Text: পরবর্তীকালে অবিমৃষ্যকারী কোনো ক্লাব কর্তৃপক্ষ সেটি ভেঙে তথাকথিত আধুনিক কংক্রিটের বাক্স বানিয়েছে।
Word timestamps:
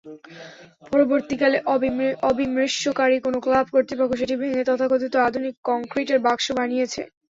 পরবর্তীকালে 0.87 1.57
অবিমৃষ্যকারী 2.29 3.17
কোনো 3.25 3.37
ক্লাব 3.45 3.65
কর্তৃপক্ষ 3.73 4.11
সেটি 4.21 4.35
ভেঙে 4.41 4.67
তথাকথিত 4.69 5.13
আধুনিক 5.27 5.55
কংক্রিটের 5.69 6.19
বাক্স 6.25 6.45
বানিয়েছে। 6.57 7.01